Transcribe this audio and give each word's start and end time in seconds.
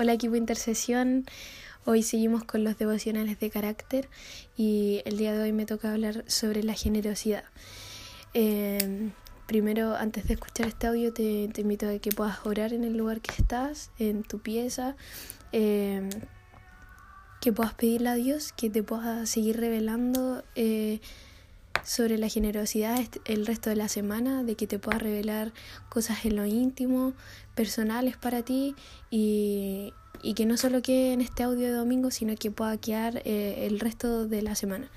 Hola 0.00 0.12
equipo 0.12 0.36
Intercesión, 0.36 1.26
hoy 1.84 2.04
seguimos 2.04 2.44
con 2.44 2.62
los 2.62 2.78
devocionales 2.78 3.40
de 3.40 3.50
carácter 3.50 4.08
y 4.56 5.02
el 5.04 5.18
día 5.18 5.32
de 5.32 5.42
hoy 5.42 5.50
me 5.50 5.66
toca 5.66 5.92
hablar 5.92 6.22
sobre 6.28 6.62
la 6.62 6.74
generosidad. 6.74 7.42
Em, 8.32 9.10
primero, 9.48 9.96
antes 9.96 10.28
de 10.28 10.34
escuchar 10.34 10.68
este 10.68 10.86
audio, 10.86 11.12
te, 11.12 11.50
invito 11.56 11.88
a 11.88 11.98
que 11.98 12.12
puedas 12.12 12.46
orar 12.46 12.72
en 12.74 12.84
el 12.84 12.96
lugar 12.96 13.20
que 13.20 13.32
estás, 13.42 13.90
en 13.98 14.22
tu 14.22 14.38
pieza, 14.38 14.94
em, 15.50 16.10
que 17.40 17.52
puedas 17.52 17.74
pedirle 17.74 18.10
a 18.10 18.14
Dios 18.14 18.52
que 18.52 18.70
te 18.70 18.84
pueda 18.84 19.26
seguir 19.26 19.56
revelando. 19.58 20.44
Eh, 20.54 21.00
sobre 21.84 22.18
la 22.18 22.28
generosidad 22.28 23.04
el 23.24 23.46
resto 23.46 23.70
de 23.70 23.76
la 23.76 23.88
semana, 23.88 24.42
de 24.42 24.54
que 24.54 24.66
te 24.66 24.78
pueda 24.78 24.98
revelar 24.98 25.52
cosas 25.88 26.24
en 26.24 26.36
lo 26.36 26.46
íntimo, 26.46 27.12
personales 27.54 28.16
para 28.16 28.42
ti 28.42 28.74
y, 29.10 29.92
que 30.36 30.46
no 30.46 30.56
solo 30.56 30.82
quede 30.82 31.12
en 31.12 31.20
este 31.20 31.42
audio 31.42 31.66
de 31.66 31.72
domingo, 31.72 32.10
sino 32.10 32.34
que 32.36 32.50
pueda 32.50 32.76
quedar 32.76 33.22
eh, 33.24 33.66
el 33.66 33.80
resto 33.80 34.26
de 34.26 34.42
la 34.42 34.54
semana. 34.54 34.90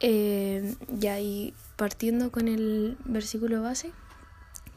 Eh, 0.00 0.74
ya, 0.88 1.20
y 1.20 1.54
partiendo 1.76 2.30
con 2.30 2.48
el 2.48 2.96
versículo 3.04 3.62
base, 3.62 3.92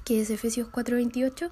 que 0.05 0.21
es 0.21 0.29
Efesios 0.29 0.67
4:28, 0.69 1.49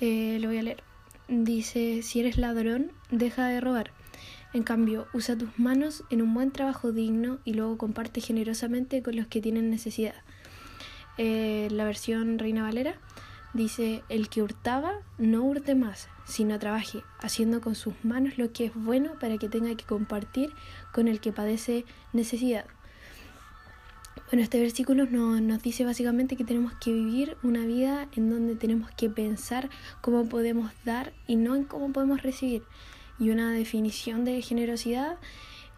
eh, 0.00 0.38
lo 0.40 0.48
voy 0.48 0.58
a 0.58 0.62
leer. 0.62 0.82
Dice, 1.28 2.02
si 2.02 2.20
eres 2.20 2.36
ladrón, 2.38 2.92
deja 3.10 3.46
de 3.46 3.60
robar 3.60 3.92
en 4.52 4.62
cambio, 4.64 5.06
usa 5.12 5.36
tus 5.36 5.58
manos 5.58 6.04
en 6.10 6.22
un 6.22 6.34
buen 6.34 6.50
trabajo 6.50 6.90
digno 6.90 7.38
y 7.44 7.54
luego 7.54 7.78
comparte 7.78 8.20
generosamente 8.20 9.02
con 9.02 9.14
los 9.16 9.26
que 9.28 9.40
tienen 9.40 9.70
necesidad. 9.70 10.14
Eh, 11.18 11.68
la 11.70 11.84
versión 11.84 12.38
Reina 12.38 12.62
Valera 12.62 12.94
dice, 13.54 14.02
el 14.08 14.28
que 14.28 14.42
hurtaba 14.42 14.92
no 15.18 15.42
hurte 15.44 15.74
más, 15.74 16.08
sino 16.24 16.58
trabaje, 16.58 17.02
haciendo 17.20 17.60
con 17.60 17.74
sus 17.74 17.94
manos 18.04 18.38
lo 18.38 18.52
que 18.52 18.66
es 18.66 18.74
bueno 18.74 19.12
para 19.20 19.38
que 19.38 19.48
tenga 19.48 19.74
que 19.76 19.84
compartir 19.84 20.52
con 20.92 21.08
el 21.08 21.20
que 21.20 21.32
padece 21.32 21.84
necesidad. 22.12 22.64
Bueno, 24.30 24.44
este 24.44 24.60
versículo 24.60 25.06
nos 25.06 25.62
dice 25.62 25.84
básicamente 25.84 26.36
que 26.36 26.44
tenemos 26.44 26.72
que 26.74 26.92
vivir 26.92 27.36
una 27.42 27.66
vida 27.66 28.08
en 28.14 28.30
donde 28.30 28.54
tenemos 28.54 28.90
que 28.92 29.10
pensar 29.10 29.70
cómo 30.00 30.28
podemos 30.28 30.70
dar 30.84 31.12
y 31.26 31.34
no 31.36 31.56
en 31.56 31.64
cómo 31.64 31.92
podemos 31.92 32.22
recibir. 32.22 32.62
Y 33.20 33.30
una 33.30 33.52
definición 33.52 34.24
de 34.24 34.42
generosidad 34.42 35.18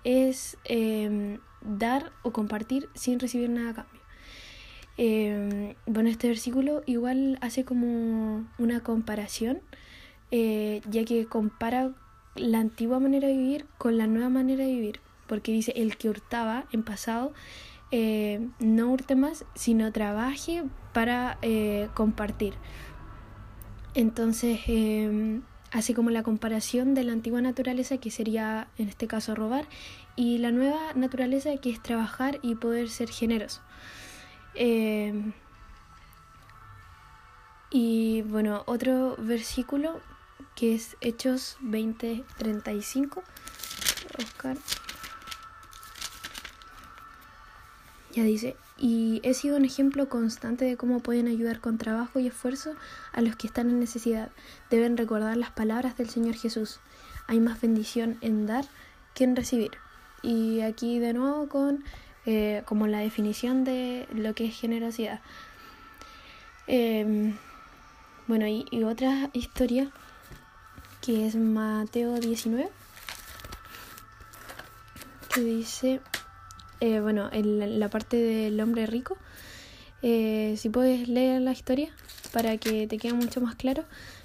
es 0.05 0.57
em, 0.65 1.39
dar 1.61 2.13
o 2.23 2.33
compartir 2.33 2.89
sin 2.95 3.21
recibir 3.21 3.51
nada 3.51 3.71
a 3.71 3.75
cambio. 3.75 4.01
Em, 4.97 5.75
bueno, 5.87 6.09
este 6.09 6.29
versículo 6.29 6.83
igual 6.87 7.39
hace 7.41 7.65
como 7.65 8.47
una 8.59 8.81
comparación, 8.81 9.61
eh, 10.31 10.81
ya 10.89 11.05
que 11.05 11.27
compara 11.27 11.93
la 12.37 12.61
antigua 12.61 12.99
manera 13.01 13.29
de 13.29 13.37
vivir 13.37 13.67
con 13.79 13.99
la 13.99 14.07
nueva 14.07 14.29
manera 14.29 14.65
de 14.65 14.73
vivir, 14.73 15.01
porque 15.27 15.53
dice 15.53 15.73
el 15.77 15.97
que 15.97 16.09
hurtaba 16.09 16.67
en 16.73 16.83
pasado, 16.83 17.33
eh, 17.91 18.49
no 18.59 18.91
hurte 18.91 19.17
más, 19.17 19.45
sino 19.55 19.93
trabaje 19.93 20.65
para 20.93 21.39
eh, 21.43 21.89
compartir. 21.95 22.55
Entonces, 23.95 24.61
em, 24.67 25.43
así 25.73 25.95
como 25.95 26.11
la 26.11 26.23
comparación 26.23 26.95
de 26.95 27.05
la 27.05 27.13
antigua 27.13 27.41
naturaleza, 27.41 27.99
que 27.99 28.11
sería 28.11 28.69
en 28.79 28.89
este 28.89 29.07
caso 29.07 29.35
robar, 29.35 29.67
y 30.17 30.39
la 30.39 30.51
nueva 30.51 30.93
naturaleza, 30.95 31.57
que 31.57 31.71
es 31.71 31.83
trabajar 31.83 32.39
y 32.43 32.55
poder 32.55 32.89
ser 32.91 33.09
generoso. 33.09 33.61
Eh, 34.55 35.33
y 37.71 38.23
bueno, 38.23 38.65
otro 38.67 39.17
versículo 39.19 40.01
que 40.55 40.75
es 40.75 40.97
Hechos 41.01 41.57
20:35. 41.63 43.23
Oscar. 44.19 44.59
Ya 48.15 48.25
dice, 48.25 48.57
y 48.83 49.21
he 49.23 49.33
sido 49.33 49.57
un 49.57 49.65
ejemplo 49.65 50.09
constante 50.09 50.65
de 50.65 50.77
cómo 50.77 50.99
pueden 50.99 51.29
ayudar 51.29 51.61
con 51.61 51.79
trabajo 51.79 52.19
y 52.19 52.27
esfuerzo 52.27 52.75
a 53.13 53.21
los 53.21 53.37
que 53.37 53.47
están 53.47 53.71
en 53.71 53.79
necesidad. 53.79 54.31
Deben 54.71 54.97
recordar 54.97 55.37
las 55.37 55.53
palabras 55.53 55.97
del 55.97 56.11
Señor 56.11 56.35
Jesús. 56.35 56.81
Hay 57.29 57.39
más 57.39 57.61
bendición 57.61 58.19
en 58.23 58.45
dar 58.45 58.65
que 59.15 59.23
en 59.23 59.37
recibir. 59.37 59.71
Y 60.21 60.63
aquí 60.63 60.99
de 60.99 61.13
nuevo 61.13 61.49
con 61.49 61.85
eh, 62.27 62.65
como 62.67 62.89
la 62.89 62.99
definición 62.99 63.63
de 63.63 64.09
lo 64.13 64.35
que 64.35 64.47
es 64.47 64.57
generosidad. 64.59 65.21
Em, 66.67 67.37
bueno, 68.27 68.49
y, 68.49 68.67
y 68.73 68.83
otra 68.83 69.31
historia 69.33 69.93
que 71.01 71.29
es 71.29 71.37
Mateo 71.37 72.19
19, 72.19 72.69
que 75.33 75.41
dice 75.41 76.01
eh, 76.83 76.99
bueno, 76.99 77.29
en 77.31 77.79
la 77.79 77.89
parte 77.89 78.17
del 78.17 78.61
hombre 78.61 78.87
rico, 78.87 79.17
eh, 80.03 80.57
si 80.59 80.69
puedes 80.69 81.07
leer 81.07 81.41
la 81.41 81.53
historia 81.53 81.91
para 82.33 82.57
que 82.57 82.89
te 82.89 82.99
quede 82.99 83.13
mucho 83.13 83.41
más 83.41 83.55
claro, 83.55 83.85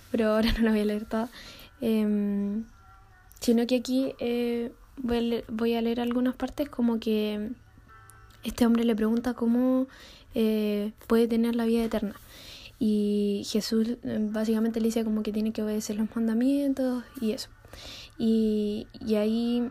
pero 0.09 0.29
ahora 0.29 0.51
no 0.57 0.63
la 0.63 0.72
voy 0.72 0.79
a 0.79 0.85
leer 0.85 1.06
toda. 1.06 1.29
Em, 1.81 2.66
sino 3.40 3.68
que 3.68 3.75
aquí 3.75 4.16
eh, 4.19 4.72
voy, 4.95 5.18
a 5.18 5.22
leer, 5.22 5.45
voy, 5.50 5.75
a 5.75 5.81
leer, 5.84 6.00
algunas 6.00 6.35
partes 6.35 6.68
como 6.68 7.00
que 7.00 7.51
este 8.44 8.66
hombre 8.66 8.85
le 8.85 8.95
pregunta 8.95 9.35
cómo 9.35 9.85
puede 10.34 11.28
tener 11.28 11.56
la 11.56 11.66
vida 11.66 11.84
eterna. 11.84 12.16
Y 12.79 13.44
Jesús 13.45 13.97
básicamente 14.03 14.79
le 14.79 14.88
dice 14.88 15.03
como 15.03 15.22
que 15.22 15.31
tiene 15.31 15.53
que 15.53 15.62
obedecer 15.62 15.95
los 15.95 16.07
mandamientos 16.16 17.03
y 17.22 17.34
eso. 17.34 17.50
Y, 18.18 18.88
y 19.00 19.13
ahí 19.16 19.69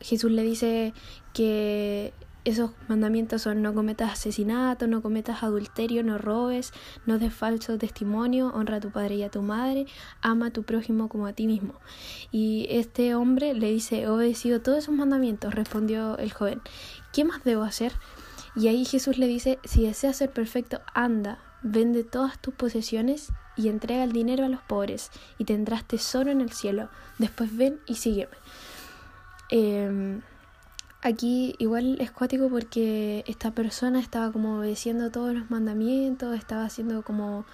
Jesús 0.00 0.30
le 0.30 0.42
dice 0.42 0.92
que 1.32 2.12
esos 2.46 2.70
mandamientos 2.86 3.42
son 3.42 3.60
no 3.60 3.74
cometas 3.74 4.12
asesinato, 4.12 4.86
no 4.86 5.02
cometas 5.02 5.42
adulterio, 5.42 6.04
no 6.04 6.16
robes, 6.16 6.72
no 7.04 7.18
des 7.18 7.34
falso 7.34 7.76
testimonio, 7.76 8.52
honra 8.54 8.76
a 8.76 8.80
tu 8.80 8.90
padre 8.90 9.16
y 9.16 9.24
a 9.24 9.30
tu 9.30 9.42
madre, 9.42 9.86
ama 10.22 10.46
a 10.46 10.50
tu 10.52 10.62
prójimo 10.62 11.08
como 11.08 11.26
a 11.26 11.32
ti 11.32 11.48
mismo. 11.48 11.74
Y 12.30 12.66
este 12.70 13.16
hombre 13.16 13.52
le 13.52 13.72
dice, 13.72 14.02
he 14.02 14.08
obedecido 14.08 14.62
todos 14.62 14.78
esos 14.78 14.94
mandamientos, 14.94 15.56
respondió 15.56 16.16
el 16.18 16.32
joven, 16.32 16.62
¿qué 17.12 17.24
más 17.24 17.42
debo 17.42 17.64
hacer? 17.64 17.92
Y 18.54 18.68
ahí 18.68 18.84
Jesús 18.84 19.18
le 19.18 19.26
dice, 19.26 19.58
si 19.64 19.82
deseas 19.84 20.16
ser 20.16 20.30
perfecto, 20.30 20.80
anda, 20.94 21.40
vende 21.62 22.04
todas 22.04 22.38
tus 22.38 22.54
posesiones 22.54 23.32
y 23.56 23.68
entrega 23.68 24.04
el 24.04 24.12
dinero 24.12 24.44
a 24.44 24.48
los 24.48 24.60
pobres, 24.60 25.10
y 25.36 25.46
tendrás 25.46 25.84
tesoro 25.84 26.30
en 26.30 26.40
el 26.40 26.52
cielo. 26.52 26.90
Después 27.18 27.56
ven 27.56 27.80
y 27.86 27.96
sígueme. 27.96 28.36
Em, 29.48 30.22
aquí 31.02 31.54
igual 31.58 32.00
es 32.00 32.10
cuático 32.10 32.48
porque 32.48 33.24
esta 33.26 33.52
persona 33.52 34.00
estaba 34.00 34.32
como 34.32 34.58
obedeciendo 34.58 35.10
todos 35.10 35.34
los 35.34 35.50
mandamientos, 35.50 36.36
estaba 36.36 36.64
haciendo 36.64 37.02
como, 37.02 37.46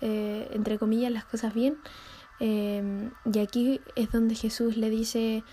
eh, 0.00 0.48
entre 0.52 0.78
comillas, 0.78 1.12
las 1.12 1.24
cosas 1.24 1.54
bien. 1.54 1.78
Em, 2.40 3.10
y 3.32 3.38
aquí 3.38 3.80
es 3.96 4.10
donde 4.10 4.34
Jesús 4.34 4.76
le 4.76 4.90
dice, 4.90 5.44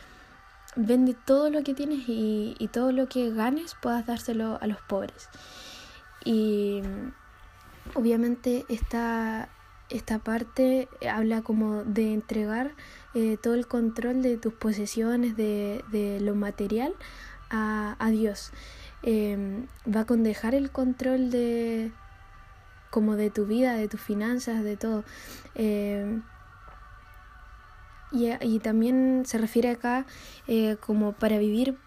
vende 0.75 1.15
todo 1.25 1.49
lo 1.49 1.63
que 1.63 1.73
tienes 1.73 2.07
y, 2.09 2.55
y 2.59 2.67
todo 2.69 2.91
lo 2.91 3.07
que 3.07 3.31
ganes 3.31 3.75
puedas 3.81 4.05
dárselo 4.05 4.57
a 4.61 4.67
los 4.67 4.81
pobres. 4.81 5.29
Y 6.25 6.81
obviamente 7.95 8.65
esta, 8.69 9.49
esta 9.89 10.19
parte 10.19 10.87
habla 11.09 11.41
como 11.41 11.83
de 11.83 12.13
entregar 12.13 12.71
eh, 13.13 13.37
todo 13.41 13.55
el 13.55 13.67
control 13.67 14.21
de 14.21 14.37
tus 14.37 14.53
posesiones, 14.53 15.35
de, 15.35 15.83
de 15.91 16.19
lo 16.21 16.35
material 16.35 16.93
a, 17.49 17.95
a 17.99 18.09
Dios. 18.09 18.51
Em, 19.01 19.67
va 19.87 20.05
con 20.05 20.23
dejar 20.23 20.55
el 20.55 20.71
control 20.71 21.31
de 21.31 21.91
como 22.89 23.15
de 23.15 23.29
tu 23.29 23.45
vida, 23.45 23.75
de 23.75 23.87
tus 23.87 24.01
finanzas, 24.01 24.63
de 24.63 24.77
todo. 24.77 25.03
Em, 25.55 26.23
y, 28.11 28.29
y, 28.41 28.59
también 28.59 29.23
se 29.25 29.37
refiere 29.37 29.69
acá 29.69 30.05
eh, 30.47 30.77
como 30.79 31.13
para 31.13 31.37
vivir 31.37 31.77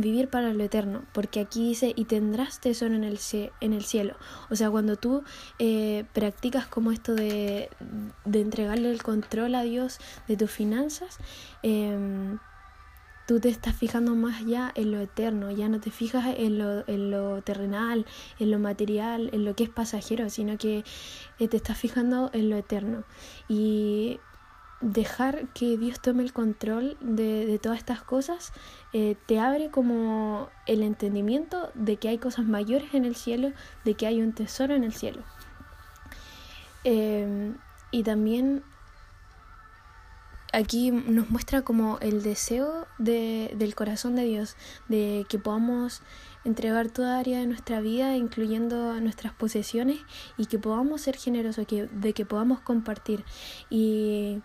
vivir 0.00 0.28
para 0.28 0.52
lo 0.52 0.64
eterno, 0.64 1.04
porque 1.12 1.40
aquí 1.40 1.68
dice, 1.68 1.92
y 1.94 2.04
tendrás 2.04 2.60
tesoro 2.60 2.94
en 2.94 3.04
el, 3.04 3.18
en 3.60 3.72
el 3.72 3.84
cielo. 3.84 4.16
O 4.50 4.56
sea, 4.56 4.70
cuando 4.70 4.96
tú 4.96 5.22
eh, 5.58 6.04
practicas 6.12 6.66
como 6.66 6.92
esto 6.92 7.14
de, 7.14 7.68
de, 8.24 8.40
entregarle 8.40 8.90
el 8.90 9.02
control 9.02 9.54
a 9.54 9.62
Dios 9.62 9.98
de 10.28 10.36
tus 10.36 10.50
finanzas, 10.50 11.18
em, 11.62 12.38
tú 13.26 13.40
te 13.40 13.48
estás 13.48 13.76
fijando 13.76 14.14
más 14.14 14.44
ya 14.44 14.72
en 14.74 14.90
lo 14.90 15.00
eterno, 15.00 15.50
ya 15.50 15.68
no 15.68 15.80
te 15.80 15.90
fijas 15.90 16.34
en 16.36 16.58
lo, 16.58 16.86
en 16.88 17.10
lo 17.10 17.42
terrenal, 17.42 18.06
en 18.38 18.50
lo 18.50 18.58
material, 18.58 19.30
en 19.32 19.44
lo 19.44 19.54
que 19.54 19.64
es 19.64 19.70
pasajero, 19.70 20.28
sino 20.30 20.58
que 20.58 20.84
eh, 21.38 21.48
te 21.48 21.56
estás 21.56 21.78
fijando 21.78 22.30
en 22.32 22.50
lo 22.50 22.56
eterno. 22.56 23.04
Y 23.48 24.18
dejar 24.82 25.48
que 25.54 25.78
Dios 25.78 26.00
tome 26.00 26.22
el 26.22 26.32
control 26.32 26.96
de, 27.00 27.46
de 27.46 27.58
todas 27.58 27.78
estas 27.78 28.02
cosas 28.02 28.52
eh, 28.92 29.16
te 29.26 29.38
abre 29.38 29.70
como 29.70 30.50
el 30.66 30.82
entendimiento 30.82 31.70
de 31.74 31.96
que 31.96 32.08
hay 32.08 32.18
cosas 32.18 32.44
mayores 32.44 32.92
en 32.92 33.06
el 33.06 33.16
cielo, 33.16 33.52
de 33.84 33.94
que 33.94 34.06
hay 34.06 34.20
un 34.20 34.32
tesoro 34.32 34.74
en 34.74 34.84
el 34.84 34.92
cielo. 34.92 35.22
Em, 36.84 37.56
y 37.90 38.02
también 38.02 38.62
aquí 40.52 40.90
nos 40.90 41.30
muestra 41.30 41.62
como 41.62 41.98
el 42.00 42.22
deseo 42.22 42.86
de, 42.98 43.54
del 43.56 43.74
corazón 43.74 44.14
de 44.14 44.24
Dios, 44.24 44.56
de 44.88 45.24
que 45.28 45.38
podamos 45.38 46.02
entregar 46.44 46.90
toda 46.90 47.18
área 47.18 47.38
de 47.38 47.46
nuestra 47.46 47.80
vida, 47.80 48.16
incluyendo 48.16 49.00
nuestras 49.00 49.32
posesiones, 49.32 50.00
y 50.36 50.46
que 50.46 50.58
podamos 50.58 51.00
ser 51.00 51.16
generosos, 51.16 51.66
que, 51.66 51.86
de 51.86 52.12
que 52.12 52.26
podamos 52.26 52.60
compartir. 52.60 53.24
Y 53.70 54.42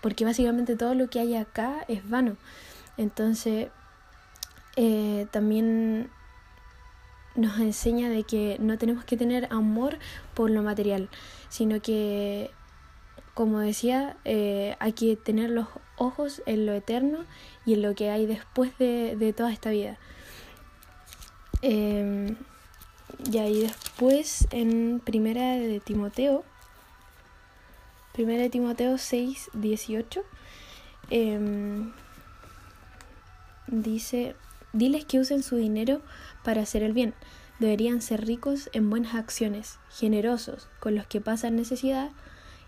porque 0.00 0.24
básicamente 0.24 0.76
todo 0.76 0.94
lo 0.94 1.08
que 1.08 1.20
hay 1.20 1.36
acá 1.36 1.84
es 1.88 2.08
vano. 2.08 2.36
Entonces, 2.96 3.68
eh, 4.76 5.26
también 5.30 6.10
nos 7.34 7.58
enseña 7.58 8.08
de 8.08 8.24
que 8.24 8.56
no 8.60 8.78
tenemos 8.78 9.04
que 9.04 9.16
tener 9.16 9.48
amor 9.50 9.98
por 10.34 10.50
lo 10.50 10.62
material, 10.62 11.08
sino 11.48 11.80
que, 11.80 12.50
como 13.34 13.60
decía, 13.60 14.16
eh, 14.24 14.76
hay 14.80 14.92
que 14.92 15.16
tener 15.16 15.50
los 15.50 15.68
ojos 15.96 16.42
en 16.46 16.66
lo 16.66 16.72
eterno 16.72 17.24
y 17.64 17.74
en 17.74 17.82
lo 17.82 17.94
que 17.94 18.10
hay 18.10 18.26
después 18.26 18.76
de, 18.78 19.34
toda 19.36 19.52
esta 19.52 19.70
vida. 19.70 19.98
Eh, 21.62 22.34
y 23.30 23.38
ahí 23.38 23.62
después 23.62 24.46
en 24.50 25.00
Primera 25.04 25.54
de 25.54 25.80
Timoteo, 25.80 26.44
Primera 28.18 28.42
de 28.42 28.50
Timoteo 28.50 28.98
6, 28.98 29.50
18, 29.52 30.24
em, 31.10 31.92
dice, 33.68 34.34
diles 34.72 35.04
que 35.04 35.20
usen 35.20 35.44
su 35.44 35.54
dinero 35.54 36.02
para 36.42 36.62
hacer 36.62 36.82
el 36.82 36.94
bien. 36.94 37.14
Deberían 37.60 38.02
ser 38.02 38.26
ricos 38.26 38.70
en 38.72 38.90
buenas 38.90 39.14
acciones, 39.14 39.78
generosos 39.88 40.66
con 40.80 40.96
los 40.96 41.06
que 41.06 41.20
pasan 41.20 41.54
necesidad 41.54 42.10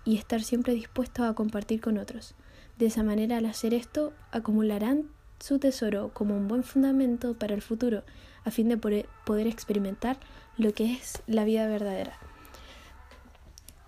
y 0.04 0.18
estar 0.18 0.40
siempre 0.44 0.72
dispuestos 0.72 1.28
a 1.28 1.34
compartir 1.34 1.80
con 1.80 1.98
otros. 1.98 2.36
De 2.78 2.86
esa 2.86 3.02
manera, 3.02 3.38
al 3.38 3.46
hacer 3.46 3.74
esto, 3.74 4.12
acumularán 4.30 5.08
su 5.40 5.58
tesoro 5.58 6.12
como 6.14 6.36
un 6.36 6.46
buen 6.46 6.62
fundamento 6.62 7.34
para 7.34 7.56
el 7.56 7.62
futuro, 7.62 8.04
a 8.44 8.52
fin 8.52 8.68
de 8.68 8.76
poder 8.76 9.46
experimentar 9.48 10.16
lo 10.56 10.72
que 10.72 10.92
es 10.92 11.24
la 11.26 11.42
vida 11.42 11.66
verdadera. 11.66 12.29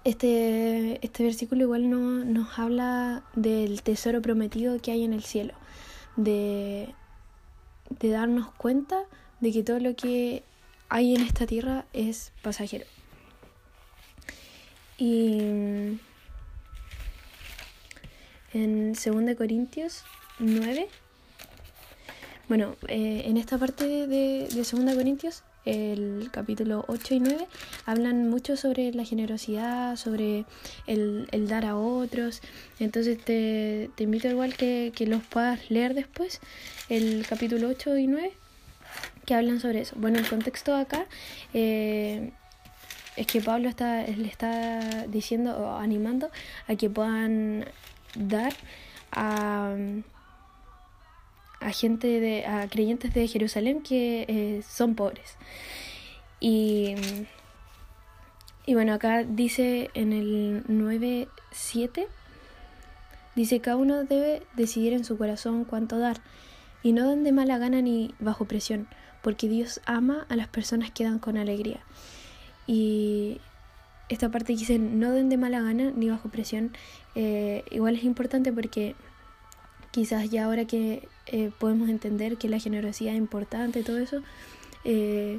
Este, 0.04 0.99
este 1.04 1.22
versículo 1.22 1.62
igual 1.62 1.88
no, 1.88 2.25
nos 2.25 2.58
habla 2.58 3.22
del 3.34 3.82
tesoro 3.82 4.20
prometido 4.20 4.81
que 4.81 4.90
hay 4.90 5.04
en 5.04 5.12
el 5.12 5.22
cielo, 5.22 5.54
de, 6.16 6.93
de 7.88 8.10
darnos 8.10 8.52
cuenta 8.52 9.04
de 9.40 9.52
que 9.52 9.62
todo 9.62 9.78
lo 9.78 9.94
que 9.94 10.43
hay 10.88 11.14
en 11.14 11.22
esta 11.22 11.46
tierra 11.46 11.84
es 11.93 12.32
pasajero. 12.43 12.84
Y 14.99 15.38
en 18.52 18.93
2 18.93 19.37
Corintios 19.37 20.05
9, 20.40 20.88
bueno, 22.48 22.76
eh, 22.88 23.22
en 23.26 23.37
esta 23.37 23.56
parte 23.56 23.87
de, 23.87 24.48
de 24.48 24.48
2 24.55 24.94
Corintios 24.96 25.44
el 25.64 26.29
capítulo 26.32 26.85
8 26.88 27.14
y 27.14 27.20
9 27.20 27.47
hablan 27.87 28.29
mucho 28.29 28.56
sobre 28.56 28.93
la 28.93 29.05
generosidad, 29.05 29.97
sobre 29.97 30.44
el, 30.87 31.29
dar 31.49 31.67
a 31.67 31.76
otros. 31.76 32.41
Entonces 32.81 33.19
te, 33.23 33.91
invito 33.99 34.29
igual 34.29 34.55
que, 34.55 34.93
que, 34.94 35.06
los 35.06 35.23
puedas 35.23 35.70
leer 35.70 35.94
después, 35.94 36.41
el 36.88 37.25
capítulo 37.29 37.69
8 37.69 37.97
y 37.99 38.06
9, 38.06 38.32
que 39.25 39.35
hablan 39.35 39.61
sobre 39.61 39.81
eso. 39.81 39.94
Bueno, 39.99 40.19
el 40.19 40.29
contexto 40.29 40.75
acá 40.75 41.06
eh, 41.55 42.32
es 43.17 43.26
que 43.26 43.41
Pablo 43.41 43.69
está, 43.69 44.06
le 44.06 44.26
está 44.26 45.06
diciendo 45.06 45.56
o 45.56 45.76
animando 45.76 46.31
a 46.69 46.75
que 46.76 46.91
puedan 46.91 47.67
dar 48.15 48.53
a 49.12 49.76
a 51.64 51.70
gente 51.73 52.20
de 52.20 52.47
a 52.47 52.69
creyentes 52.69 53.14
de 53.14 53.26
Jerusalén 53.29 53.82
que 53.82 54.25
eh, 54.29 54.62
son 54.69 54.94
pobres. 54.94 55.37
Y 56.41 56.94
y 58.64 58.75
bueno 58.75 58.93
acá 58.94 59.25
dice 59.25 59.91
en 59.94 60.12
el 60.12 60.64
9.7 60.69 62.06
dice 63.35 63.61
cada 63.61 63.76
uno 63.76 64.05
debe 64.05 64.43
decidir 64.55 64.93
en 64.93 65.05
su 65.05 65.19
corazón 65.19 65.64
cuánto 65.64 65.99
dar 65.99 66.19
y 66.82 66.93
no 66.93 67.09
dan 67.09 67.25
de 67.25 67.32
mala 67.32 67.59
gana 67.59 67.82
ni 67.82 68.15
bajo 68.20 68.44
presión 68.44 68.87
porque 69.20 69.49
Dios 69.49 69.81
ama 69.85 70.26
a 70.29 70.37
las 70.37 70.47
personas 70.47 70.93
que 70.93 71.05
dan 71.05 71.19
con 71.19 71.37
alegría 71.37 71.81
y 72.67 73.41
esta 74.08 74.31
parte 74.31 74.53
dice 74.53 74.79
no 74.79 75.11
den 75.11 75.29
de 75.29 75.38
mala 75.38 75.61
gana 75.61 75.91
ni 75.91 76.08
bajo 76.08 76.29
presión 76.29 76.70
eh, 77.17 77.65
igual 77.73 77.97
es 77.97 78.05
importante 78.05 78.53
porque 78.53 78.94
quizás 79.93 80.29
ya 80.31 80.47
ahora 80.47 80.65
que 80.65 81.09
eh, 81.27 81.53
podemos 81.59 81.89
entender 81.89 82.37
que 82.37 82.49
la 82.49 82.59
generosidad 82.59 83.12
es 83.12 83.19
importante, 83.19 83.85
todo 83.85 83.99
eso, 83.99 84.23
eh, 84.85 85.39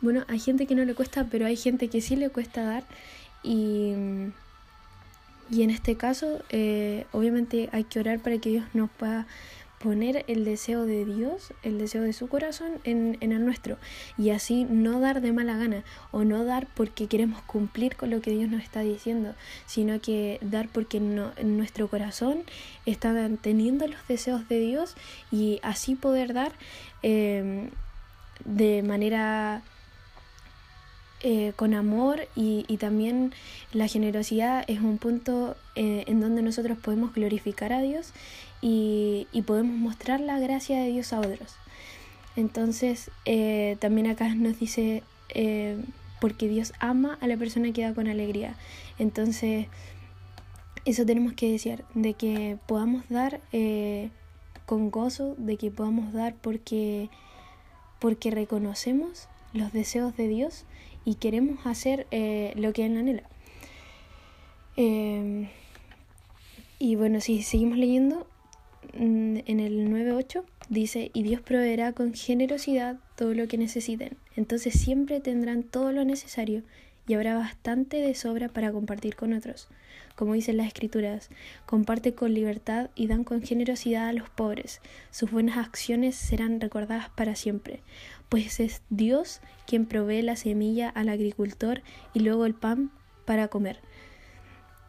bueno, 0.00 0.24
hay 0.28 0.40
gente 0.40 0.66
que 0.66 0.74
no 0.74 0.84
le 0.84 0.94
cuesta, 0.94 1.28
pero 1.30 1.46
hay 1.46 1.56
gente 1.56 1.88
que 1.88 2.00
sí 2.00 2.16
le 2.16 2.30
cuesta 2.30 2.64
dar. 2.64 2.84
Y, 3.42 3.92
y 5.50 5.62
en 5.62 5.70
este 5.70 5.96
caso 5.96 6.42
eh, 6.50 7.06
obviamente 7.12 7.68
hay 7.72 7.84
que 7.84 8.00
orar 8.00 8.20
para 8.20 8.38
que 8.38 8.50
Dios 8.50 8.64
nos 8.74 8.90
pueda 8.90 9.26
poner 9.82 10.24
el 10.28 10.44
deseo 10.44 10.84
de 10.84 11.06
Dios, 11.06 11.54
el 11.62 11.78
deseo 11.78 12.02
de 12.02 12.12
su 12.12 12.28
corazón 12.28 12.72
en, 12.84 13.16
en, 13.20 13.32
el 13.32 13.44
nuestro. 13.44 13.78
Y 14.18 14.30
así 14.30 14.64
no 14.64 15.00
dar 15.00 15.22
de 15.22 15.32
mala 15.32 15.56
gana 15.56 15.84
o 16.10 16.22
no 16.22 16.44
dar 16.44 16.68
porque 16.74 17.06
queremos 17.06 17.40
cumplir 17.42 17.96
con 17.96 18.10
lo 18.10 18.20
que 18.20 18.30
Dios 18.30 18.50
nos 18.50 18.62
está 18.62 18.80
diciendo, 18.80 19.34
sino 19.66 19.98
que 20.00 20.38
dar 20.42 20.68
porque 20.68 20.98
en 20.98 21.56
nuestro 21.56 21.88
corazón 21.88 22.42
está 22.84 23.28
teniendo 23.40 23.86
los 23.86 24.06
deseos 24.06 24.46
de 24.48 24.60
Dios 24.60 24.96
y 25.32 25.60
así 25.62 25.94
poder 25.94 26.34
dar 26.34 26.52
eh, 27.02 27.70
de 28.44 28.82
manera 28.82 29.62
eh, 31.22 31.52
con 31.54 31.74
amor 31.74 32.28
y, 32.34 32.64
y, 32.66 32.78
también 32.78 33.34
la 33.74 33.88
generosidad 33.88 34.64
es 34.68 34.80
un 34.80 34.96
punto 34.96 35.54
eh, 35.74 36.04
en 36.06 36.18
donde 36.18 36.40
nosotros 36.40 36.78
podemos 36.78 37.12
glorificar 37.12 37.74
a 37.74 37.82
Dios 37.82 38.14
y, 38.62 39.26
y, 39.30 39.42
podemos 39.42 39.76
mostrar 39.76 40.20
la 40.20 40.38
gracia 40.38 40.80
de 40.80 40.90
Dios 40.90 41.12
a 41.12 41.20
otros. 41.20 41.56
Entonces 42.36 43.10
eh, 43.26 43.76
también 43.80 44.06
acá 44.06 44.34
nos 44.34 44.58
dice 44.58 45.02
porque 46.22 46.48
Dios 46.48 46.72
ama 46.80 47.18
a 47.20 47.26
la 47.26 47.36
persona 47.36 47.70
que 47.72 47.82
da 47.82 47.92
con 47.92 48.08
alegría. 48.08 48.54
Entonces 48.98 49.66
eso 50.86 51.04
tenemos 51.04 51.34
que 51.34 51.52
decir, 51.52 51.84
de 51.92 52.14
que 52.14 52.56
podamos 52.66 53.06
dar 53.10 53.40
con 54.64 54.90
gozo, 54.90 55.34
de 55.36 55.58
que 55.58 55.70
podamos 55.70 56.14
dar 56.14 56.34
porque, 56.34 57.10
porque 57.98 58.30
reconocemos 58.30 59.28
los 59.52 59.72
deseos 59.72 60.16
de 60.16 60.28
Dios 60.28 60.64
y 61.04 61.14
queremos 61.14 61.66
hacer 61.66 62.06
eh, 62.10 62.52
lo 62.56 62.72
que 62.72 62.86
Él 62.86 62.96
anhela. 62.96 63.24
Eh, 64.76 65.48
y 66.78 66.96
bueno, 66.96 67.20
si 67.20 67.42
seguimos 67.42 67.78
leyendo, 67.78 68.26
mm, 68.94 69.38
en 69.46 69.60
el 69.60 69.90
9.8 69.90 70.44
dice, 70.70 71.10
y 71.12 71.22
Dios 71.22 71.40
proveerá 71.42 71.92
con 71.92 72.14
generosidad 72.14 72.98
todo 73.16 73.34
lo 73.34 73.48
que 73.48 73.58
necesiten. 73.58 74.16
Entonces 74.36 74.74
siempre 74.74 75.20
tendrán 75.20 75.62
todo 75.62 75.92
lo 75.92 76.04
necesario 76.04 76.62
y 77.06 77.14
habrá 77.14 77.36
bastante 77.36 77.98
de 77.98 78.14
sobra 78.14 78.48
para 78.48 78.72
compartir 78.72 79.16
con 79.16 79.32
otros. 79.32 79.68
Como 80.20 80.34
dicen 80.34 80.58
las 80.58 80.66
escrituras, 80.66 81.30
comparte 81.64 82.14
con 82.14 82.34
libertad 82.34 82.90
y 82.94 83.06
dan 83.06 83.24
con 83.24 83.42
generosidad 83.42 84.06
a 84.06 84.12
los 84.12 84.28
pobres. 84.28 84.82
Sus 85.10 85.30
buenas 85.30 85.56
acciones 85.56 86.14
serán 86.14 86.60
recordadas 86.60 87.08
para 87.08 87.34
siempre 87.34 87.80
pues 88.30 88.60
es 88.60 88.80
Dios 88.88 89.40
quien 89.66 89.84
provee 89.84 90.22
la 90.22 90.36
semilla 90.36 90.88
al 90.88 91.10
agricultor 91.10 91.82
y 92.14 92.20
luego 92.20 92.46
el 92.46 92.54
pan 92.54 92.90
para 93.26 93.48
comer. 93.48 93.80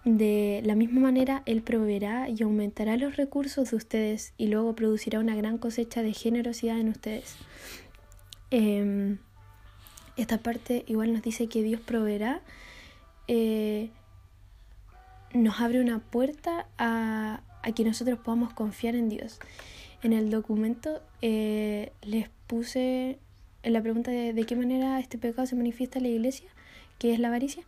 De 0.05 0.61
la 0.63 0.75
misma 0.75 1.01
manera, 1.01 1.43
Él 1.45 1.61
proveerá 1.61 2.29
y 2.29 2.41
aumentará 2.43 2.97
los 2.97 3.17
recursos 3.17 3.71
de 3.71 3.77
ustedes 3.77 4.33
y 4.37 4.47
luego 4.47 4.73
producirá 4.75 5.19
una 5.19 5.35
gran 5.35 5.57
cosecha 5.57 6.01
de 6.01 6.13
generosidad 6.13 6.79
en 6.79 6.89
ustedes. 6.89 7.35
Em, 8.51 9.17
esta 10.17 10.37
parte 10.37 10.85
igual 10.87 11.13
nos 11.13 11.21
dice 11.23 11.47
que 11.47 11.63
Dios 11.63 11.81
proveerá, 11.81 12.41
eh, 13.27 13.70
nos 15.41 15.59
abre 15.59 15.81
una 15.81 15.99
puerta 15.99 16.67
a, 16.77 17.41
que 17.75 17.83
nosotros 17.83 18.19
podamos 18.19 18.53
confiar 18.53 18.95
en 18.95 19.09
Dios. 19.09 19.39
En 20.03 20.13
el 20.13 20.29
documento 20.29 21.01
eh, 21.21 21.91
les 22.01 22.29
puse 22.47 23.19
en 23.63 23.73
la 23.73 23.81
pregunta 23.81 24.11
de, 24.11 24.33
de 24.33 24.45
qué 24.45 24.55
manera 24.55 24.99
este 24.99 25.17
pecado 25.17 25.45
se 25.45 25.55
manifiesta 25.55 25.99
en 25.99 26.03
la 26.03 26.09
iglesia, 26.09 26.49
que 26.97 27.13
es 27.13 27.19
la 27.19 27.27
avaricia, 27.27 27.63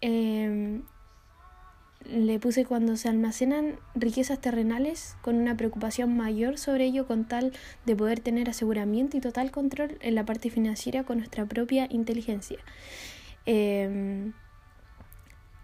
em, 0.00 0.82
le 2.04 2.38
puse 2.38 2.66
cuando 2.66 2.96
se 2.96 3.08
almacenan 3.08 3.76
riquezas 3.94 4.38
terrenales 4.40 5.16
con 5.22 5.36
una 5.36 5.56
preocupación 5.56 6.16
mayor 6.16 6.58
sobre 6.58 6.84
ello 6.84 7.06
con 7.06 7.24
tal 7.24 7.52
de 7.86 7.96
poder 7.96 8.20
tener 8.20 8.50
aseguramiento 8.50 9.16
y 9.16 9.20
total 9.20 9.50
control 9.50 9.96
en 10.00 10.14
la 10.14 10.24
parte 10.24 10.50
financiera 10.50 11.04
con 11.04 11.18
nuestra 11.18 11.46
propia 11.46 11.86
inteligencia. 11.90 12.58
Em, 13.46 14.32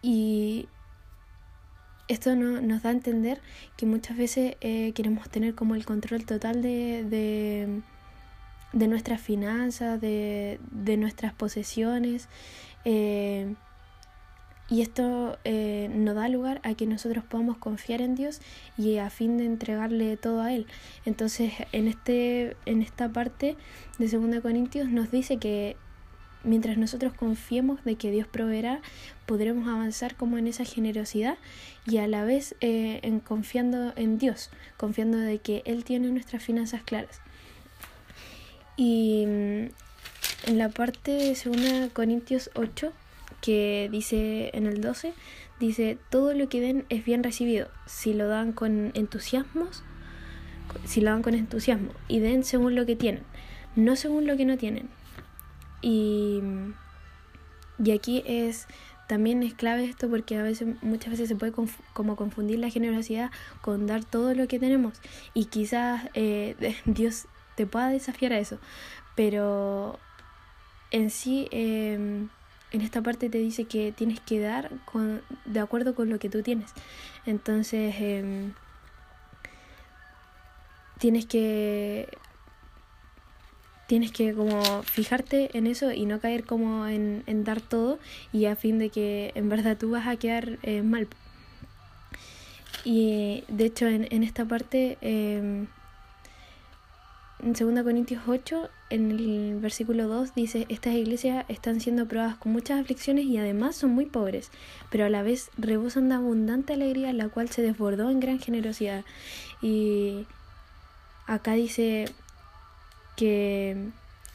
y 0.02 0.68
esto 2.11 2.35
no, 2.35 2.61
nos 2.61 2.83
da 2.83 2.90
a 2.90 2.93
entender 2.93 3.40
que 3.76 3.87
muchas 3.87 4.17
veces 4.17 4.57
eh, 4.61 4.93
queremos 4.95 5.31
tener 5.31 5.55
como 5.55 5.76
el 5.76 5.87
control 5.87 6.26
total 6.26 6.61
de, 6.61 7.05
de, 7.05 7.81
de 8.73 8.88
nuestras 8.88 9.21
finanzas, 9.21 10.00
de, 10.00 10.59
de 10.73 10.97
nuestras 10.97 11.33
posesiones. 11.33 12.29
Eh, 12.85 13.55
y 14.69 14.83
esto 14.83 15.38
eh, 15.45 15.88
nos 15.93 16.17
da 16.17 16.29
lugar 16.29 16.61
a 16.64 16.75
que 16.75 16.87
nosotros 16.87 17.25
podamos 17.25 17.59
confiar 17.59 18.00
en 18.00 18.14
Dios 18.17 18.40
y 18.76 18.99
a 18.99 19.11
fin 19.11 19.37
de 19.38 19.45
entregarle 19.45 20.17
todo 20.17 20.43
a 20.43 20.52
Él. 20.52 20.67
Entonces, 21.05 21.52
en, 21.71 21.87
este, 21.87 22.57
en 22.67 22.83
esta 22.83 23.09
parte 23.09 23.57
de 23.99 24.09
2 24.09 24.40
Corintios 24.40 24.88
nos 24.88 25.11
dice 25.11 25.38
que 25.38 25.76
mientras 26.44 26.78
nosotros 26.78 27.12
confiemos 27.12 27.85
de 27.85 27.97
que 27.97 28.11
Dios 28.11 28.26
proveerá, 28.26 28.80
podremos 29.26 29.68
avanzar 29.68 30.14
como 30.16 30.38
en 30.38 30.47
esa 30.47 30.64
generosidad 30.64 31.37
y 31.87 31.99
a 31.99 32.06
la 32.06 32.25
vez 32.25 32.54
eh, 32.61 33.00
en 33.02 33.20
confiando 33.20 33.92
en 33.97 34.18
Dios, 34.18 34.50
confiando 34.76 35.18
de 35.18 35.38
que 35.38 35.62
Él 35.64 35.85
tiene 35.85 36.09
nuestras 36.09 36.42
finanzas 36.42 36.82
claras. 36.82 37.20
Y 38.76 39.25
mm, 39.26 39.64
en 40.47 40.59
la 40.59 40.68
parte 40.68 41.11
de 41.11 41.28
2 41.28 41.92
Corintios 41.92 42.50
8, 42.54 42.92
que 43.40 43.88
dice 43.90 44.50
en 44.54 44.66
el 44.66 44.80
12, 44.80 45.12
dice, 45.59 45.99
todo 46.11 46.35
lo 46.35 46.49
que 46.49 46.61
den 46.61 46.85
es 46.88 47.04
bien 47.04 47.23
recibido, 47.23 47.68
si 47.87 48.14
lo 48.14 48.28
dan 48.28 48.52
con 48.52 48.92
entusiasmos, 48.94 49.82
si 50.87 51.00
lo 51.00 51.11
dan 51.11 51.23
con 51.23 51.35
entusiasmo, 51.35 51.92
y 52.09 52.20
den 52.20 52.44
según 52.44 52.75
lo 52.75 52.87
que 52.87 52.97
tienen, 52.97 53.23
no 53.76 53.97
según 53.97 54.26
lo 54.26 54.37
que 54.37 54.44
no 54.44 54.56
tienen. 54.56 54.88
Y, 55.82 56.40
y 57.82 57.90
aquí 57.92 58.22
es 58.26 58.66
también 59.08 59.42
es 59.42 59.54
clave 59.54 59.84
esto 59.87 60.08
porque 60.08 60.37
a 60.37 60.42
veces 60.42 60.80
muchas 60.82 61.10
veces 61.10 61.28
se 61.28 61.34
puede 61.34 61.52
como 61.92 62.14
confundir 62.14 62.60
la 62.60 62.70
generosidad 62.70 63.32
con 63.60 63.88
dar 63.88 64.04
todo 64.04 64.34
lo 64.34 64.46
que 64.46 64.60
tenemos 64.60 65.00
y 65.34 65.46
quizás 65.46 66.08
eh, 66.14 66.76
Dios 66.84 67.26
te 67.56 67.66
pueda 67.66 67.88
desafiar 67.88 68.32
a 68.32 68.38
eso 68.38 68.58
pero 69.16 69.99
en 70.92 71.10
sí 71.10 71.49
eh, 71.50 72.28
en 72.72 72.80
esta 72.82 73.02
parte 73.02 73.28
te 73.28 73.38
dice 73.38 73.64
que 73.64 73.92
tienes 73.92 74.20
que 74.20 74.40
dar 74.40 74.70
con, 74.84 75.22
de 75.44 75.60
acuerdo 75.60 75.94
con 75.94 76.08
lo 76.08 76.18
que 76.18 76.28
tú 76.28 76.42
tienes. 76.42 76.70
Entonces, 77.26 77.94
em, 77.99 78.52
tienes 80.99 81.26
que 81.26 82.08
tienes 83.90 84.12
que 84.12 84.32
como 84.35 84.85
fijarte 84.85 85.50
en 85.59 85.66
eso 85.66 85.90
y 85.90 86.06
no 86.06 86.20
caer 86.20 86.44
como 86.44 86.87
en, 86.87 87.25
dar 87.42 87.61
todo 87.61 87.99
y 88.32 88.44
a 88.44 88.54
fin 88.54 88.78
de 88.78 88.88
que 88.88 89.32
en 89.35 89.49
verdad 89.49 89.76
tú 89.76 89.90
vas 89.90 90.06
a 90.06 90.14
quedar 90.14 90.61
eh, 90.62 90.82
mal. 90.82 91.09
Y 92.85 93.42
de 93.49 93.64
hecho 93.64 93.88
en, 93.88 94.06
en 94.12 94.23
esta 94.23 94.44
parte 94.44 94.97
em, 95.00 95.66
en 97.42 97.52
2 97.52 97.82
Corintios 97.82 98.23
8, 98.28 98.70
en 98.90 99.11
el 99.11 99.59
versículo 99.59 100.06
2, 100.06 100.37
dice, 100.37 100.66
estas 100.68 100.94
iglesias 100.94 101.44
están 101.49 101.80
siendo 101.80 102.06
probadas 102.06 102.37
con 102.37 102.52
muchas 102.52 102.80
aflicciones 102.80 103.25
y 103.25 103.38
además 103.38 103.75
son 103.75 103.90
muy 103.90 104.06
pobres, 104.06 104.52
pero 104.92 105.04
a 105.04 105.09
la 105.09 105.23
vez 105.23 105.50
rebosan 105.59 106.11
de 106.11 106.14
abundante 106.14 106.75
alegría, 106.75 107.12
la 107.12 107.28
cual 107.28 107.49
se 107.49 107.61
desbordó 107.61 108.09
en 108.09 108.20
gran 108.20 108.38
generosidad. 108.38 109.04
Y 109.61 110.26
acá 111.26 111.54
dice 111.54 112.04
que 113.21 113.77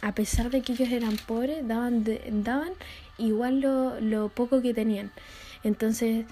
a 0.02 0.14
pesar 0.14 0.52
de 0.52 0.62
que 0.62 0.74
ellos 0.74 0.90
eran 0.90 1.18
pobres, 1.18 1.68
daban, 1.68 2.06
daban 2.44 2.74
igual 3.18 3.60
lo, 3.60 4.00
lo 4.00 4.30
poco 4.30 4.62
que 4.62 4.76
tenían. 4.76 5.12
Entonces, 5.64 6.26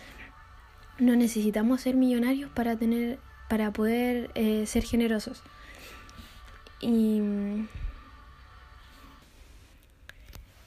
no 1.00 1.16
necesitamos 1.16 1.82
ser 1.82 1.96
millonarios 1.96 2.52
para 2.52 2.76
tener 2.76 3.18
para 3.50 3.72
poder 3.72 4.32
eh, 4.36 4.66
ser 4.68 4.84
generosos. 4.84 5.42
Y, 6.82 7.20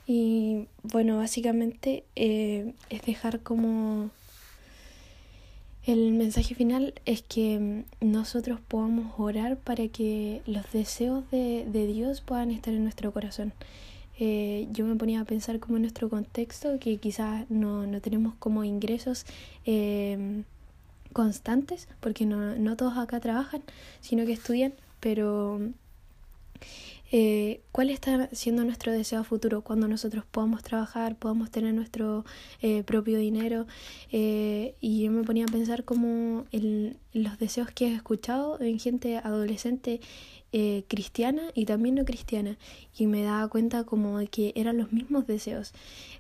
y 0.07 0.67
bueno, 0.83 1.19
básicamente 1.19 2.05
eh, 2.17 2.75
es 2.91 3.03
dejar 3.03 3.41
como 3.41 4.11
el 5.87 6.13
mensaje 6.13 6.57
final 6.57 6.95
es 7.05 7.23
que 7.23 7.85
nosotros 8.01 8.59
podamos 8.67 9.15
orar 9.19 9.57
para 9.57 9.87
que 9.87 10.43
los 10.45 10.71
deseos 10.73 11.31
de, 11.31 11.65
de 11.71 11.87
Dios 11.87 12.21
puedan 12.21 12.51
estar 12.51 12.75
en 12.75 12.83
nuestro 12.83 13.13
corazón. 13.13 13.53
Eh, 14.19 14.67
yo 14.73 14.85
me 14.85 14.97
ponía 14.97 15.21
a 15.21 15.25
pensar 15.25 15.61
como 15.61 15.77
en 15.77 15.83
nuestro 15.83 16.09
contexto, 16.11 16.81
que 16.81 16.97
quizás 16.97 17.49
no, 17.51 17.87
no 17.87 18.01
tenemos 18.01 18.35
como 18.41 18.65
ingresos 18.65 19.27
eh, 19.65 20.43
constantes, 21.13 21.87
porque 22.01 22.27
no, 22.27 22.57
no 22.57 22.77
todos 22.77 22.99
acá 22.99 23.21
trabajan, 23.21 23.63
sino 24.01 24.27
que 24.27 24.33
estudian, 24.33 24.75
pero 24.99 25.61
eh, 27.19 27.63
¿Cuál 27.73 27.89
está 27.89 28.29
siendo 28.33 28.63
nuestro 28.63 28.93
deseo 28.93 29.25
futuro 29.25 29.63
cuando 29.63 29.89
nosotros 29.89 30.27
podamos 30.31 30.63
trabajar, 30.63 31.17
podamos 31.17 31.51
tener 31.51 31.73
nuestro 31.73 32.27
eh, 32.61 32.83
propio 32.83 33.17
dinero? 33.17 33.67
Eh, 34.13 34.75
y 34.83 35.03
yo 35.03 35.11
me 35.11 35.25
ponía 35.25 35.47
a 35.47 35.49
pensar 35.51 35.85
como 35.85 36.45
los 37.15 37.39
deseos 37.39 37.71
que 37.71 37.87
he 37.87 37.95
escuchado 37.95 38.61
en 38.61 38.79
gente 38.79 39.17
adolescente 39.17 40.01
cristiana 40.89 41.43
y 41.55 41.65
también 41.65 41.95
no 41.95 42.05
cristiana. 42.05 42.59
Y 42.95 43.07
me 43.07 43.23
daba 43.23 43.49
cuenta 43.49 43.85
como 43.85 44.19
de 44.19 44.27
que 44.27 44.53
eran 44.55 44.77
los 44.77 44.93
mismos 44.93 45.27
deseos. 45.27 45.73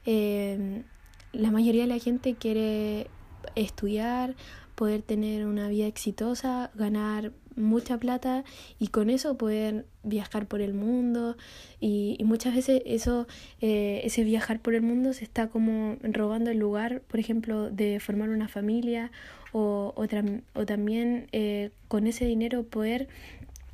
la 0.07 1.51
mayoría 1.51 1.83
de 1.83 1.89
la 1.89 1.99
gente 1.99 2.37
quiere 2.37 3.09
estudiar, 3.55 4.35
poder 4.77 5.03
tener 5.03 5.47
una 5.47 5.69
vida 5.69 5.87
exitosa, 5.87 6.71
ganar 6.75 7.33
mucha 7.57 7.99
plata 7.99 8.45
y 8.79 8.89
con 8.89 9.11
eso 9.11 9.37
poder 9.37 9.87
viajar 10.05 10.47
por 10.47 10.61
el 10.61 10.75
mundo. 10.75 11.37
Y, 11.81 12.19
muchas 12.25 12.55
veces 12.55 12.83
eso 12.87 13.27
eh, 13.61 14.03
ese 14.05 14.23
viajar 14.23 14.61
por 14.61 14.75
el 14.75 14.83
mundo 14.83 15.13
se 15.13 15.25
está 15.25 15.49
como 15.49 15.97
robando 16.03 16.51
el 16.51 16.59
lugar 16.59 17.03
por 17.09 17.19
ejemplo 17.21 17.71
de 17.71 17.99
formar 18.01 18.29
una 18.29 18.49
familia 18.49 19.11
o, 19.53 19.95
o, 19.97 20.67
también 20.67 21.29
eh, 21.33 21.71
con 21.89 22.07
ese 22.07 22.27
dinero 22.27 22.65
poder 22.65 23.09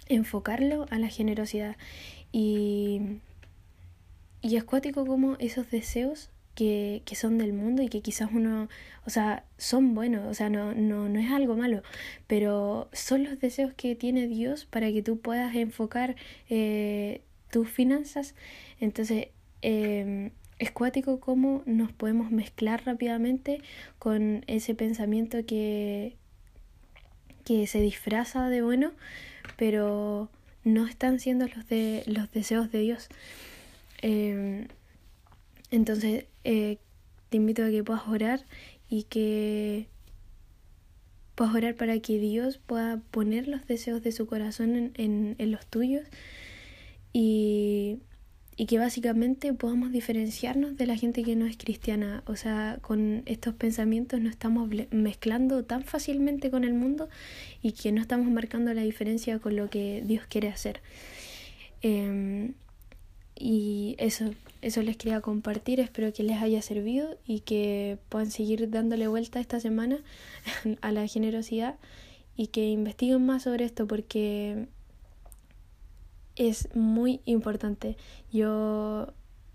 enfocarlo 0.09 0.87
a 0.91 0.99
la 0.99 1.09
generosidad. 1.09 1.77
Y 2.31 3.21
y 4.43 4.57
es 4.57 4.65
cuático 4.65 5.07
como 5.07 5.37
esos 5.39 5.71
deseos 5.71 6.29
que, 6.55 7.03
que, 7.05 7.15
son 7.15 7.39
del 7.39 7.53
mundo 7.53 7.83
y 7.83 7.89
que 7.89 8.01
quizás 8.03 8.31
uno, 8.33 8.69
o 9.07 9.11
sea, 9.11 9.45
son 9.59 9.95
buenos, 9.95 10.27
o 10.29 10.35
sea, 10.35 10.51
no, 10.51 10.75
no, 10.75 11.09
no 11.09 11.21
es 11.21 11.31
algo 11.31 11.57
malo, 11.57 11.83
pero 12.27 12.89
son 12.93 13.25
los 13.25 13.41
deseos 13.41 13.73
que 13.75 13.95
tiene 13.95 14.27
Dios 14.27 14.67
para 14.67 14.93
que 14.93 15.03
tú 15.03 15.19
puedas 15.19 15.55
enfocar 15.55 16.17
eh, 16.51 17.23
tus 17.51 17.69
finanzas. 17.69 18.35
Entonces, 18.81 19.29
eh, 19.63 20.31
es 20.59 20.71
cuático 20.71 21.19
cómo 21.19 21.63
nos 21.67 21.93
podemos 21.93 22.31
mezclar 22.31 22.85
rápidamente 22.87 23.61
con 23.99 24.45
ese 24.47 24.75
pensamiento 24.75 25.45
que, 25.45 26.17
que 27.45 27.67
se 27.67 27.81
disfraza 27.81 28.49
de 28.49 28.63
bueno, 28.63 28.93
pero 29.57 30.31
no 30.65 30.87
están 30.87 31.19
siendo 31.19 31.49
los, 31.49 31.69
de, 31.69 32.05
los 32.07 32.31
deseos 32.31 32.71
de 32.71 32.79
Dios. 32.79 33.09
Eh, 34.03 34.69
entonces, 35.73 36.27
eh, 36.45 36.79
te 37.29 37.37
invito 37.37 37.65
a 37.65 37.71
que 37.71 37.83
puedas 37.83 38.07
orar 38.09 38.45
y 38.89 39.05
que 39.05 39.87
puedas 41.35 41.55
orar 41.55 41.75
para 41.75 41.99
que 42.01 42.19
Dios 42.19 42.59
pueda 42.59 43.01
poner 43.11 43.49
los 43.49 43.67
deseos 43.67 44.03
de 44.03 44.13
su 44.13 44.27
corazón 44.27 44.93
en, 44.95 45.37
en, 45.39 45.51
los 45.51 45.67
tuyos 45.67 46.07
y, 47.13 47.99
y, 48.57 48.67
que 48.67 48.79
básicamente 48.79 49.53
podamos 49.55 49.93
diferenciarnos 49.93 50.77
de 50.77 50.87
la 50.87 50.97
gente 50.97 51.23
que 51.23 51.37
no 51.37 51.47
es 51.47 51.57
cristiana. 51.57 52.23
O 52.27 52.37
sea, 52.37 52.79
con 52.83 53.23
estos 53.27 53.55
pensamientos 53.55 54.21
no 54.21 54.29
estamos 54.29 54.69
mezclando 54.91 55.65
tan 55.65 55.85
fácilmente 55.85 56.51
con 56.51 56.65
el 56.65 56.75
mundo 56.75 57.09
y 57.63 57.73
que 57.73 57.93
no 57.93 58.03
estamos 58.03 58.31
marcando 58.31 58.75
la 58.75 58.83
diferencia 58.83 59.39
con 59.39 59.57
lo 59.57 59.71
que 59.71 60.03
Dios 60.05 60.27
quiere 60.29 60.49
hacer. 60.49 60.81
Em, 61.81 62.55
y 63.35 63.97
eso, 63.99 64.33
eso 64.63 64.81
les 64.83 64.97
quería 64.97 65.21
compartir, 65.21 65.81
espero 65.81 66.13
que 66.13 66.23
les 66.23 66.41
haya 66.41 66.63
servido 66.63 67.19
y 67.27 67.41
que 67.41 67.99
puedan 68.09 68.31
seguir 68.31 68.71
dándole 68.71 69.09
vuelta 69.09 69.41
esta 69.41 69.61
semana 69.61 69.99
a 70.81 70.93
la 70.93 71.07
generosidad 71.07 71.77
y 72.37 72.47
que 72.47 72.69
investiguen 72.71 73.27
más 73.27 73.43
sobre 73.43 73.65
esto 73.65 73.87
porque 73.87 74.69
es 76.37 76.75
muy 76.75 77.21
importante. 77.25 77.97
Yo 78.33 79.13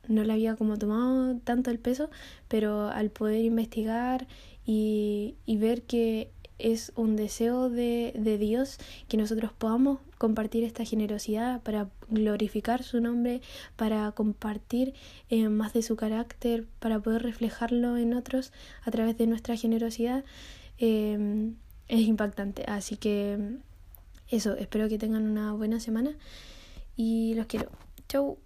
no 0.08 0.24
le 0.24 0.34
había 0.34 0.56
como 0.56 0.78
tomado 0.78 1.38
tanto 1.40 1.72
el 1.72 1.80
peso, 1.80 2.10
pero 2.48 2.88
al 2.88 3.10
poder 3.10 3.44
investigar 3.44 4.28
y, 4.66 5.36
y 5.46 5.58
ver 5.58 5.84
que 5.84 6.32
es 6.60 6.92
un 6.96 7.16
deseo 7.16 7.70
de, 7.70 8.14
de, 8.18 8.38
Dios 8.38 8.78
que 9.08 9.18
nosotros 9.18 9.52
podamos 9.54 10.00
compartir 10.18 10.64
esta 10.64 10.84
generosidad 10.86 11.62
para 11.62 11.90
glorificar 12.10 12.84
su 12.84 13.02
nombre, 13.02 13.42
para 13.76 14.12
compartir 14.12 14.94
eh, 15.30 15.50
más 15.50 15.74
de 15.74 15.82
su 15.82 15.96
carácter, 15.96 16.66
para 16.80 17.00
poder 17.00 17.24
reflejarlo 17.24 17.98
en 17.98 18.14
otros 18.14 18.52
a 18.84 18.92
través 18.92 19.18
de 19.18 19.28
nuestra 19.28 19.56
generosidad. 19.56 20.24
em, 20.80 21.56
es 21.88 22.02
impactante. 22.02 22.64
Así 22.68 22.98
que 22.98 23.58
eso, 24.30 24.56
espero 24.56 24.90
que 24.90 24.98
tengan 24.98 25.24
una 25.24 25.54
buena 25.54 25.80
semana 25.80 26.12
y 26.96 27.34
los 27.36 27.48
quiero. 27.48 27.70
Chau. 28.10 28.38